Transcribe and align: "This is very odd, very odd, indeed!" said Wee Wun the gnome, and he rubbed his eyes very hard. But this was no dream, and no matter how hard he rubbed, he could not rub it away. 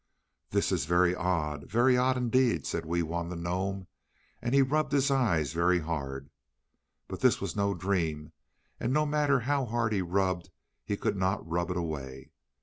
"This 0.49 0.71
is 0.71 0.85
very 0.85 1.13
odd, 1.13 1.69
very 1.69 1.95
odd, 1.95 2.17
indeed!" 2.17 2.65
said 2.65 2.87
Wee 2.87 3.03
Wun 3.03 3.29
the 3.29 3.35
gnome, 3.35 3.85
and 4.41 4.55
he 4.55 4.63
rubbed 4.63 4.91
his 4.93 5.11
eyes 5.11 5.53
very 5.53 5.77
hard. 5.77 6.31
But 7.07 7.19
this 7.19 7.39
was 7.39 7.55
no 7.55 7.75
dream, 7.75 8.31
and 8.79 8.91
no 8.91 9.05
matter 9.05 9.41
how 9.41 9.63
hard 9.65 9.93
he 9.93 10.01
rubbed, 10.01 10.49
he 10.83 10.97
could 10.97 11.17
not 11.17 11.47
rub 11.47 11.69
it 11.69 11.77
away. 11.77 12.31